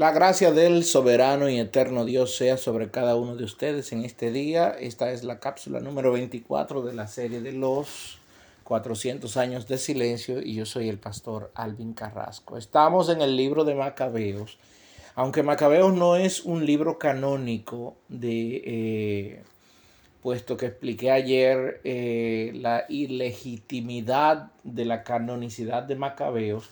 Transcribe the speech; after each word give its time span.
La 0.00 0.12
gracia 0.12 0.50
del 0.50 0.84
soberano 0.84 1.50
y 1.50 1.58
eterno 1.58 2.06
Dios 2.06 2.34
sea 2.34 2.56
sobre 2.56 2.90
cada 2.90 3.16
uno 3.16 3.36
de 3.36 3.44
ustedes 3.44 3.92
en 3.92 4.02
este 4.02 4.32
día. 4.32 4.70
Esta 4.70 5.12
es 5.12 5.24
la 5.24 5.40
cápsula 5.40 5.78
número 5.78 6.12
24 6.12 6.80
de 6.80 6.94
la 6.94 7.06
serie 7.06 7.42
de 7.42 7.52
los 7.52 8.18
400 8.64 9.36
años 9.36 9.68
de 9.68 9.76
silencio 9.76 10.40
y 10.40 10.54
yo 10.54 10.64
soy 10.64 10.88
el 10.88 10.96
pastor 10.96 11.50
Alvin 11.54 11.92
Carrasco. 11.92 12.56
Estamos 12.56 13.10
en 13.10 13.20
el 13.20 13.36
libro 13.36 13.64
de 13.64 13.74
Macabeos. 13.74 14.56
Aunque 15.16 15.42
Macabeos 15.42 15.92
no 15.92 16.16
es 16.16 16.46
un 16.46 16.64
libro 16.64 16.98
canónico 16.98 17.94
de... 18.08 18.62
Eh, 18.64 19.42
puesto 20.22 20.56
que 20.56 20.64
expliqué 20.64 21.10
ayer 21.10 21.82
eh, 21.84 22.52
la 22.54 22.86
ilegitimidad 22.88 24.50
de 24.64 24.86
la 24.86 25.02
canonicidad 25.02 25.82
de 25.82 25.96
Macabeos, 25.96 26.70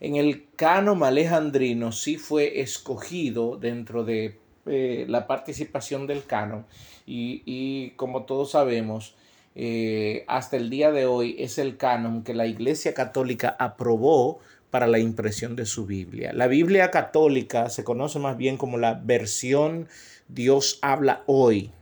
en 0.00 0.16
el 0.16 0.46
canon 0.56 1.02
alejandrino 1.02 1.92
sí 1.92 2.16
fue 2.16 2.60
escogido 2.60 3.56
dentro 3.56 4.04
de 4.04 4.38
eh, 4.66 5.06
la 5.08 5.26
participación 5.26 6.06
del 6.06 6.24
canon 6.24 6.66
y, 7.06 7.90
como 7.96 8.24
todos 8.24 8.50
sabemos, 8.50 9.14
eh, 9.54 10.24
hasta 10.28 10.56
el 10.56 10.68
día 10.68 10.92
de 10.92 11.06
hoy 11.06 11.36
es 11.38 11.58
el 11.58 11.78
canon 11.78 12.22
que 12.22 12.34
la 12.34 12.46
Iglesia 12.46 12.92
Católica 12.92 13.56
aprobó 13.58 14.40
para 14.70 14.86
la 14.86 14.98
impresión 14.98 15.56
de 15.56 15.64
su 15.64 15.86
Biblia. 15.86 16.32
La 16.34 16.46
Biblia 16.46 16.90
católica 16.90 17.70
se 17.70 17.84
conoce 17.84 18.18
más 18.18 18.36
bien 18.36 18.58
como 18.58 18.76
la 18.76 18.94
versión 18.94 19.88
Dios 20.28 20.78
habla 20.82 21.22
hoy. 21.26 21.72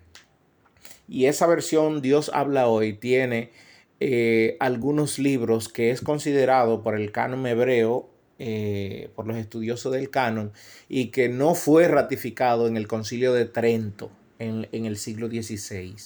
Y 1.09 1.26
esa 1.26 1.46
versión 1.46 2.02
Dios 2.02 2.30
habla 2.32 2.68
hoy 2.68 2.92
tiene 2.92 3.51
eh, 3.98 4.56
algunos 4.60 5.18
libros 5.18 5.68
que 5.68 5.90
es 5.90 6.01
considerado 6.02 6.82
por 6.82 6.96
el 6.96 7.12
canon 7.12 7.46
hebreo, 7.46 8.09
eh, 8.38 9.10
por 9.14 9.26
los 9.26 9.36
estudiosos 9.36 9.92
del 9.92 10.10
canon, 10.10 10.52
y 10.88 11.06
que 11.08 11.28
no 11.28 11.54
fue 11.54 11.88
ratificado 11.88 12.66
en 12.66 12.76
el 12.76 12.86
concilio 12.86 13.32
de 13.32 13.46
Trento 13.46 14.10
en, 14.38 14.66
el 14.73 14.96
siglo 14.96 15.29
XVI. 15.29 15.96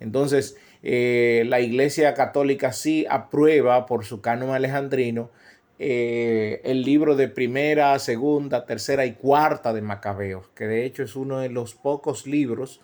Entonces, 0.00 0.56
eh, 0.82 1.44
la 1.46 1.60
Iglesia 1.60 2.14
Católica 2.14 2.72
sí 2.72 3.06
aprueba 3.08 3.86
por 3.86 4.04
su 4.04 4.20
canon 4.20 4.50
alejandrino 4.50 5.30
el 5.76 6.82
libro 6.82 7.16
de 7.16 7.28
primera, 7.28 7.98
segunda, 7.98 8.64
tercera 8.64 9.04
y 9.06 9.14
cuarta 9.14 9.72
de 9.72 9.82
Macabeos, 9.82 10.48
que 10.54 10.66
de 10.66 10.86
hecho 10.86 11.02
es 11.02 11.16
uno 11.16 11.40
de 11.40 11.48
los 11.50 11.74
pocos 11.74 12.26
libros 12.26 12.80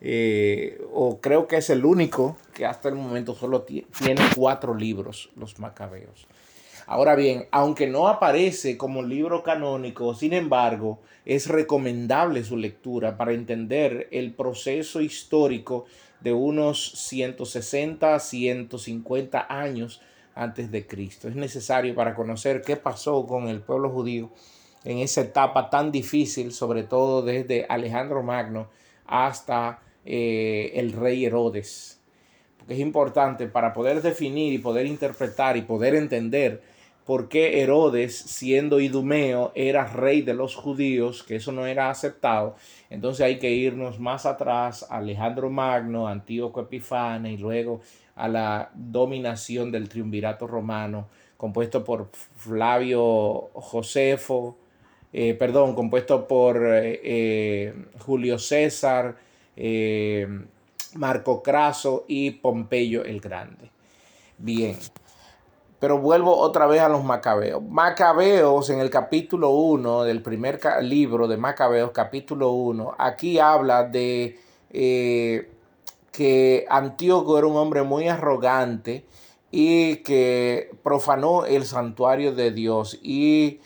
eh, 0.00 0.80
o 0.92 1.20
creo 1.20 1.46
que 1.46 1.56
es 1.56 1.68
el 1.68 1.84
único 1.84 2.36
que 2.54 2.64
hasta 2.64 2.88
el 2.88 2.94
momento 2.94 3.34
solo 3.34 3.62
tiene 3.62 4.22
cuatro 4.34 4.74
libros, 4.74 5.30
los 5.36 5.58
Macabeos. 5.58 6.26
Ahora 6.92 7.14
bien, 7.14 7.46
aunque 7.52 7.86
no 7.86 8.08
aparece 8.08 8.76
como 8.76 9.04
libro 9.04 9.44
canónico, 9.44 10.12
sin 10.12 10.32
embargo, 10.32 10.98
es 11.24 11.46
recomendable 11.46 12.42
su 12.42 12.56
lectura 12.56 13.16
para 13.16 13.32
entender 13.32 14.08
el 14.10 14.34
proceso 14.34 15.00
histórico 15.00 15.84
de 16.18 16.32
unos 16.32 16.90
160, 16.96 18.18
150 18.18 19.46
años 19.48 20.02
antes 20.34 20.72
de 20.72 20.84
Cristo. 20.88 21.28
Es 21.28 21.36
necesario 21.36 21.94
para 21.94 22.16
conocer 22.16 22.60
qué 22.60 22.74
pasó 22.74 23.24
con 23.24 23.46
el 23.46 23.60
pueblo 23.60 23.90
judío 23.90 24.32
en 24.82 24.98
esa 24.98 25.20
etapa 25.20 25.70
tan 25.70 25.92
difícil, 25.92 26.50
sobre 26.50 26.82
todo 26.82 27.22
desde 27.22 27.66
Alejandro 27.68 28.24
Magno 28.24 28.68
hasta 29.06 29.78
eh, 30.04 30.72
el 30.74 30.90
rey 30.92 31.24
Herodes. 31.24 32.00
Porque 32.58 32.74
es 32.74 32.80
importante 32.80 33.46
para 33.46 33.72
poder 33.72 34.02
definir 34.02 34.52
y 34.52 34.58
poder 34.58 34.86
interpretar 34.86 35.56
y 35.56 35.62
poder 35.62 35.94
entender 35.94 36.79
por 37.04 37.28
qué 37.28 37.60
Herodes, 37.60 38.16
siendo 38.16 38.80
idumeo, 38.80 39.52
era 39.54 39.86
rey 39.86 40.22
de 40.22 40.34
los 40.34 40.54
judíos, 40.54 41.22
que 41.22 41.36
eso 41.36 41.52
no 41.52 41.66
era 41.66 41.90
aceptado. 41.90 42.56
Entonces 42.88 43.24
hay 43.24 43.38
que 43.38 43.50
irnos 43.50 43.98
más 43.98 44.26
atrás, 44.26 44.86
a 44.88 44.98
Alejandro 44.98 45.50
Magno, 45.50 46.06
Antíoco 46.06 46.60
Epifane 46.60 47.32
y 47.32 47.36
luego 47.36 47.80
a 48.14 48.28
la 48.28 48.70
dominación 48.74 49.72
del 49.72 49.88
triunvirato 49.88 50.46
romano, 50.46 51.08
compuesto 51.36 51.82
por 51.82 52.10
Flavio 52.36 53.50
Josefo, 53.54 54.58
eh, 55.12 55.34
perdón, 55.34 55.74
compuesto 55.74 56.28
por 56.28 56.60
eh, 56.62 57.74
Julio 57.98 58.38
César, 58.38 59.16
eh, 59.56 60.28
Marco 60.94 61.42
Craso 61.42 62.04
y 62.08 62.30
Pompeyo 62.32 63.04
el 63.04 63.20
Grande. 63.20 63.70
Bien, 64.38 64.76
pero 65.80 65.98
vuelvo 65.98 66.36
otra 66.36 66.66
vez 66.66 66.82
a 66.82 66.88
los 66.88 67.02
macabeos. 67.02 67.62
Macabeos 67.62 68.68
en 68.68 68.80
el 68.80 68.90
capítulo 68.90 69.50
1 69.50 70.04
del 70.04 70.22
primer 70.22 70.60
libro 70.82 71.26
de 71.26 71.38
Macabeos, 71.38 71.90
capítulo 71.90 72.50
1, 72.50 72.94
aquí 72.98 73.38
habla 73.38 73.84
de 73.84 74.38
eh, 74.68 75.50
que 76.12 76.66
Antíoco 76.68 77.38
era 77.38 77.46
un 77.46 77.56
hombre 77.56 77.82
muy 77.82 78.08
arrogante 78.08 79.06
y 79.50 79.96
que 79.96 80.70
profanó 80.82 81.46
el 81.46 81.64
santuario 81.64 82.34
de 82.34 82.50
Dios 82.52 82.98
y 83.02 83.60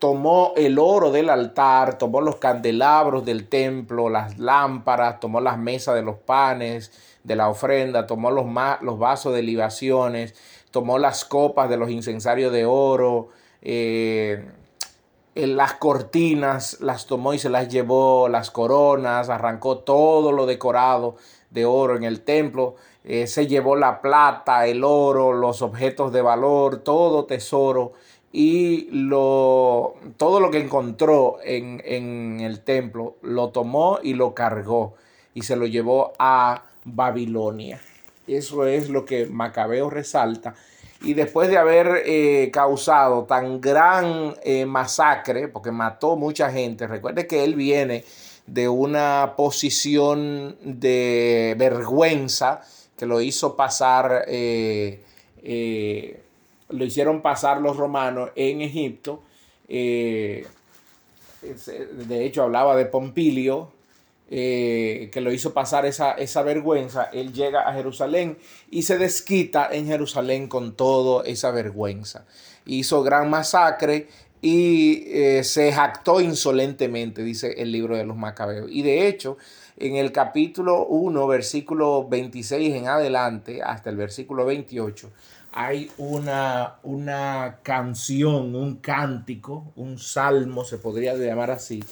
tomó 0.00 0.52
el 0.56 0.80
oro 0.80 1.12
del 1.12 1.30
altar, 1.30 1.96
tomó 1.96 2.20
los 2.20 2.36
candelabros 2.36 3.24
del 3.24 3.48
templo, 3.48 4.08
las 4.08 4.36
lámparas, 4.36 5.20
tomó 5.20 5.40
las 5.40 5.58
mesas 5.58 5.94
de 5.94 6.02
los 6.02 6.16
panes, 6.16 6.90
de 7.22 7.36
la 7.36 7.48
ofrenda, 7.48 8.04
tomó 8.08 8.32
los, 8.32 8.46
los 8.80 8.98
vasos 8.98 9.32
de 9.32 9.42
libaciones, 9.42 10.34
tomó 10.72 10.98
las 10.98 11.24
copas 11.24 11.70
de 11.70 11.76
los 11.76 11.90
incensarios 11.90 12.52
de 12.52 12.66
oro, 12.66 13.28
eh, 13.62 14.44
las 15.34 15.74
cortinas, 15.74 16.80
las 16.80 17.06
tomó 17.06 17.32
y 17.32 17.38
se 17.38 17.48
las 17.48 17.68
llevó, 17.68 18.28
las 18.28 18.50
coronas, 18.50 19.28
arrancó 19.30 19.78
todo 19.78 20.32
lo 20.32 20.46
decorado 20.46 21.16
de 21.50 21.64
oro 21.64 21.96
en 21.96 22.04
el 22.04 22.22
templo, 22.22 22.74
eh, 23.04 23.26
se 23.26 23.46
llevó 23.46 23.76
la 23.76 24.00
plata, 24.00 24.66
el 24.66 24.82
oro, 24.84 25.32
los 25.32 25.62
objetos 25.62 26.12
de 26.12 26.22
valor, 26.22 26.78
todo 26.78 27.24
tesoro 27.24 27.92
y 28.32 28.88
lo, 28.90 29.94
todo 30.16 30.40
lo 30.40 30.50
que 30.50 30.58
encontró 30.58 31.38
en, 31.44 32.40
el 32.40 32.60
templo 32.60 33.16
lo 33.22 33.50
tomó 33.50 33.98
y 34.02 34.14
lo 34.14 34.34
cargó 34.34 34.94
y 35.34 35.42
se 35.42 35.56
lo 35.56 35.66
llevó 35.66 36.12
a 36.18 36.64
Babilonia. 36.84 37.80
Eso 38.26 38.66
es 38.66 38.88
lo 38.88 39.04
que 39.04 39.26
Macabeo 39.26 39.90
resalta. 39.90 40.54
Y 41.04 41.14
después 41.14 41.48
de 41.48 41.58
haber 41.58 42.02
eh, 42.06 42.50
causado 42.52 43.24
tan 43.24 43.60
gran 43.60 44.34
eh, 44.44 44.64
masacre, 44.66 45.48
porque 45.48 45.72
mató 45.72 46.14
mucha 46.16 46.50
gente, 46.50 46.86
recuerde 46.86 47.26
que 47.26 47.42
él 47.42 47.56
viene 47.56 48.04
de 48.46 48.68
una 48.68 49.34
posición 49.36 50.56
de 50.62 51.56
vergüenza 51.58 52.60
que 52.96 53.06
lo 53.06 53.20
hizo 53.20 53.56
pasar 53.56 54.24
eh, 54.28 55.00
lo 56.68 56.84
hicieron 56.84 57.20
pasar 57.20 57.60
los 57.60 57.76
romanos 57.76 58.30
en 58.36 58.62
Egipto. 58.62 59.22
De 59.68 60.46
hecho, 62.08 62.44
hablaba 62.44 62.76
de 62.76 62.86
Pompilio, 62.86 63.72
eh, 64.34 65.10
que 65.12 65.20
lo 65.20 65.30
hizo 65.30 65.52
pasar 65.52 65.84
esa, 65.84 66.12
esa, 66.12 66.42
vergüenza. 66.42 67.10
Él 67.12 67.34
llega 67.34 67.68
a 67.68 67.74
Jerusalén 67.74 68.38
y 68.70 68.84
se 68.84 68.96
desquita 68.96 69.68
en 69.70 69.86
Jerusalén 69.86 70.48
con 70.48 70.74
toda 70.74 71.22
esa 71.26 71.50
vergüenza. 71.50 72.24
Hizo 72.64 73.02
gran 73.02 73.28
masacre 73.28 74.08
y 74.40 75.04
eh, 75.08 75.44
se 75.44 75.70
jactó 75.70 76.22
insolentemente, 76.22 77.22
dice 77.22 77.56
el 77.58 77.72
libro 77.72 77.94
de 77.94 78.06
los 78.06 78.16
Macabeos. 78.16 78.70
Y 78.72 78.80
de 78.80 79.06
hecho, 79.06 79.36
en 79.76 79.96
el 79.96 80.12
capítulo 80.12 80.86
1, 80.86 81.26
versículo 81.26 82.08
26 82.08 82.74
en 82.74 82.88
adelante, 82.88 83.60
hasta 83.62 83.90
el 83.90 83.96
versículo 83.96 84.46
28, 84.46 85.10
hay 85.52 85.90
una, 85.98 86.76
una 86.82 87.58
canción, 87.62 88.54
un 88.54 88.76
cántico, 88.76 89.72
un 89.76 89.98
salmo, 89.98 90.64
se 90.64 90.78
podría 90.78 91.14
llamar 91.14 91.50
así, 91.50 91.84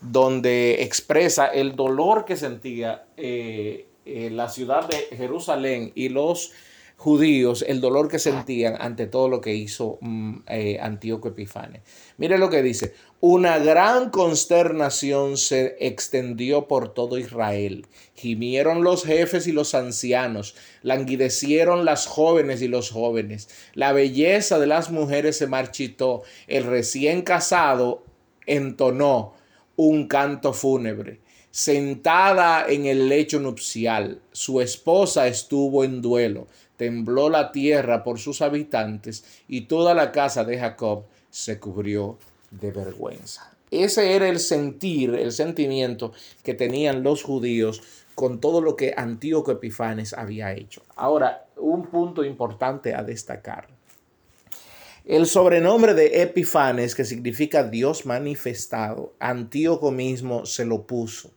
donde 0.00 0.82
expresa 0.82 1.46
el 1.46 1.76
dolor 1.76 2.24
que 2.24 2.36
sentía 2.36 3.04
eh, 3.16 3.86
eh, 4.04 4.30
la 4.30 4.48
ciudad 4.48 4.88
de 4.88 5.16
Jerusalén 5.16 5.92
y 5.94 6.08
los 6.08 6.52
judíos 6.96 7.64
el 7.68 7.80
dolor 7.80 8.08
que 8.08 8.18
sentían 8.18 8.76
ante 8.80 9.06
todo 9.06 9.28
lo 9.28 9.40
que 9.40 9.54
hizo 9.54 9.98
mm, 10.00 10.36
eh, 10.48 10.78
Antíoco 10.80 11.28
Epifane. 11.28 11.82
Mire 12.16 12.38
lo 12.38 12.48
que 12.48 12.62
dice, 12.62 12.94
una 13.20 13.58
gran 13.58 14.10
consternación 14.10 15.36
se 15.36 15.76
extendió 15.80 16.68
por 16.68 16.94
todo 16.94 17.18
Israel. 17.18 17.86
Gimieron 18.14 18.84
los 18.84 19.04
jefes 19.04 19.46
y 19.46 19.52
los 19.52 19.74
ancianos, 19.74 20.54
languidecieron 20.82 21.84
las 21.84 22.06
jóvenes 22.06 22.62
y 22.62 22.68
los 22.68 22.90
jóvenes. 22.90 23.48
La 23.74 23.92
belleza 23.92 24.58
de 24.58 24.66
las 24.66 24.90
mujeres 24.90 25.36
se 25.36 25.46
marchitó. 25.46 26.22
El 26.46 26.64
recién 26.64 27.22
casado 27.22 28.04
entonó 28.46 29.34
un 29.76 30.06
canto 30.06 30.52
fúnebre. 30.52 31.20
Sentada 31.50 32.66
en 32.68 32.86
el 32.86 33.08
lecho 33.08 33.38
nupcial, 33.38 34.20
su 34.32 34.60
esposa 34.60 35.28
estuvo 35.28 35.84
en 35.84 36.02
duelo 36.02 36.48
tembló 36.76 37.28
la 37.28 37.52
tierra 37.52 38.02
por 38.02 38.18
sus 38.18 38.42
habitantes 38.42 39.24
y 39.48 39.62
toda 39.62 39.94
la 39.94 40.12
casa 40.12 40.44
de 40.44 40.58
Jacob 40.58 41.04
se 41.30 41.58
cubrió 41.58 42.18
de 42.50 42.70
vergüenza. 42.70 43.50
Ese 43.70 44.14
era 44.14 44.28
el 44.28 44.38
sentir, 44.38 45.14
el 45.14 45.32
sentimiento 45.32 46.12
que 46.42 46.54
tenían 46.54 47.02
los 47.02 47.22
judíos 47.22 47.82
con 48.14 48.40
todo 48.40 48.60
lo 48.60 48.76
que 48.76 48.94
Antíoco 48.96 49.50
Epifanes 49.50 50.12
había 50.12 50.52
hecho. 50.52 50.82
Ahora, 50.94 51.46
un 51.56 51.86
punto 51.86 52.24
importante 52.24 52.94
a 52.94 53.02
destacar. 53.02 53.66
El 55.04 55.26
sobrenombre 55.26 55.92
de 55.94 56.22
Epifanes, 56.22 56.94
que 56.94 57.04
significa 57.04 57.64
Dios 57.64 58.06
manifestado, 58.06 59.12
Antíoco 59.18 59.90
mismo 59.90 60.46
se 60.46 60.64
lo 60.64 60.86
puso. 60.86 61.30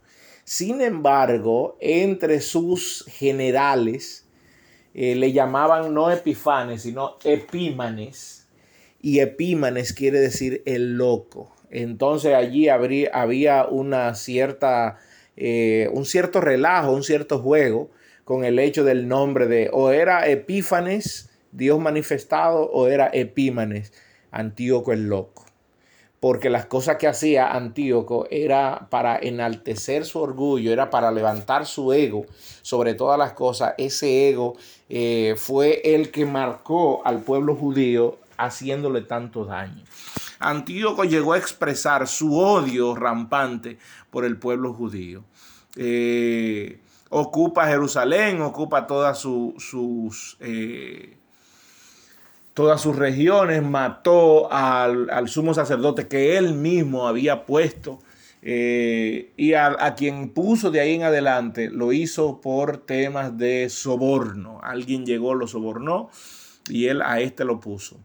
Sin 0.44 0.80
embargo, 0.80 1.75
entre 1.81 2.39
sus 2.39 3.04
generales 3.10 4.26
eh, 4.98 5.14
le 5.14 5.32
llamaban 5.32 5.94
no 5.94 6.10
Epifanes, 6.10 6.82
sino 6.82 7.18
Epímanes. 7.24 8.48
Y 9.00 9.20
Epímanes 9.20 9.94
quiere 9.94 10.20
decir 10.20 10.64
el 10.66 10.98
loco. 10.98 11.56
Entonces 11.70 12.34
allí 12.34 12.68
había 12.68 13.68
una 13.68 14.16
cierta, 14.16 14.98
eh, 15.36 15.88
un 15.94 16.06
cierto 16.06 16.42
relajo, 16.42 16.92
un 16.92 17.04
cierto 17.04 17.38
juego 17.38 17.92
con 18.24 18.44
el 18.44 18.58
hecho 18.58 18.84
del 18.84 19.08
nombre 19.08 19.46
de 19.46 19.70
o 19.72 19.92
era 19.92 20.28
Epífanes, 20.28 21.30
Dios 21.52 21.80
manifestado, 21.80 22.64
o 22.72 22.88
era 22.88 23.08
Epímanes, 23.14 23.94
Antíoco 24.32 24.94
el 24.94 25.08
loco. 25.08 25.47
Porque 26.19 26.50
las 26.50 26.66
cosas 26.66 26.98
que 26.98 27.08
hacía 27.08 27.52
Antíoco 27.52 28.28
era 28.31 28.88
para 28.90 29.18
enaltecer 29.18 30.04
su 30.06 30.19
orgullo, 30.19 30.72
era 30.72 30.90
para 30.90 31.12
levantar 31.12 31.66
su 31.66 31.94
ego 31.94 32.25
sobre 32.64 32.96
todas 32.96 33.19
las 33.19 33.34
cosas. 33.34 33.75
Ese 33.78 34.30
ego 34.30 34.56
eh, 34.90 35.36
fue 35.38 35.81
el 35.84 36.10
que 36.10 36.25
marcó 36.25 37.02
al 37.06 37.22
pueblo 37.22 37.56
judío 37.56 38.18
haciéndole 38.38 39.02
tanto 39.02 39.46
daño. 39.46 39.84
Antíoco 40.40 41.04
llegó 41.04 41.34
a 41.34 41.38
expresar 41.38 42.08
su 42.08 42.38
odio 42.38 42.96
rampante 42.96 43.78
por 44.12 44.25
el 44.25 44.38
pueblo 44.38 44.74
judío. 44.74 45.24
Eh, 45.75 46.80
ocupa 47.10 47.68
Jerusalén, 47.68 48.42
ocupa 48.42 48.88
todas 48.88 49.20
sus, 49.20 50.38
eh, 50.40 51.18
todas 52.57 52.81
sus 52.81 52.95
regiones, 52.95 53.62
mató 53.62 54.51
al, 54.51 55.30
sumo 55.30 55.54
sacerdote 55.54 56.07
que 56.07 56.39
él 56.39 56.56
mismo 56.56 57.07
había 57.07 57.45
puesto 57.45 58.00
eh, 58.42 59.31
y 59.38 59.54
a, 59.54 59.94
quien 59.95 60.30
puso 60.30 60.71
de 60.71 60.80
ahí 60.80 60.95
en 60.95 61.04
adelante 61.04 61.69
lo 61.69 61.94
hizo 61.94 62.42
por 62.42 62.77
temas 62.77 63.38
de 63.38 63.69
soborno. 63.69 64.59
Alguien 64.63 65.06
llegó, 65.06 65.36
lo 65.36 65.45
sobornó 65.45 66.09
y 66.68 66.88
él 66.88 67.04
a 67.04 67.19
este 67.19 67.45
lo 67.45 67.59
puso 67.59 68.00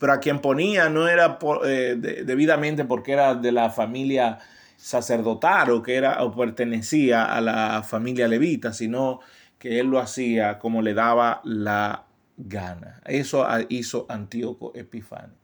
pero 0.00 0.14
a 0.14 0.20
quien 0.20 0.40
ponía 0.40 0.88
no 0.88 1.06
era 1.06 1.38
eh, 1.64 1.94
debidamente 2.24 2.86
porque 2.86 3.12
era 3.12 3.34
de 3.34 3.52
la 3.52 3.68
familia 3.68 4.38
sacerdotal 4.78 5.70
o 5.70 5.82
que 5.82 5.96
era 5.96 6.24
o 6.24 6.34
pertenecía 6.34 7.26
a 7.26 7.40
la 7.42 7.82
familia 7.84 8.26
levita, 8.26 8.72
sino 8.72 9.20
que 9.58 9.78
él 9.78 9.88
lo 9.88 10.00
hacía 10.00 10.58
como 10.58 10.80
le 10.80 10.94
daba 10.94 11.40
la 11.44 12.06
gana. 12.36 13.00
Eso 13.04 13.46
hizo 13.68 14.06
Antíoco 14.08 14.72
Epifanes. 14.74 15.42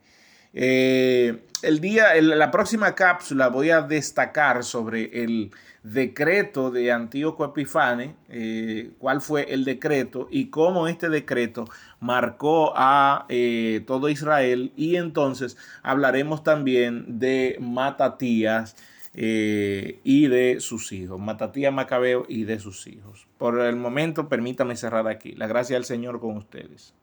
Eh, 0.53 1.43
el 1.61 1.79
día, 1.79 2.19
la 2.21 2.49
próxima 2.49 2.95
cápsula 2.95 3.49
voy 3.49 3.69
a 3.69 3.81
destacar 3.81 4.63
sobre 4.63 5.23
el 5.23 5.51
decreto 5.83 6.71
de 6.71 6.91
Antíoco 6.91 7.45
Epifane, 7.45 8.15
eh, 8.29 8.91
cuál 8.97 9.21
fue 9.21 9.53
el 9.53 9.63
decreto 9.63 10.27
y 10.29 10.49
cómo 10.49 10.87
este 10.87 11.09
decreto 11.09 11.65
marcó 11.99 12.73
a 12.75 13.25
eh, 13.29 13.83
todo 13.85 14.09
Israel. 14.09 14.73
Y 14.75 14.95
entonces 14.95 15.57
hablaremos 15.83 16.43
también 16.43 17.19
de 17.19 17.57
Matatías 17.59 18.75
y 19.13 20.27
de 20.27 20.57
sus 20.59 20.91
hijos, 20.91 21.19
Matatías 21.19 21.73
Macabeo 21.73 22.25
y 22.27 22.43
de 22.43 22.59
sus 22.59 22.87
hijos. 22.87 23.27
Por 23.37 23.59
el 23.59 23.75
momento, 23.75 24.29
permítame 24.29 24.75
cerrar 24.75 25.07
aquí. 25.07 25.33
La 25.33 25.47
gracia 25.47 25.75
del 25.75 25.85
Señor 25.85 26.19
con 26.19 26.37
ustedes. 26.37 26.93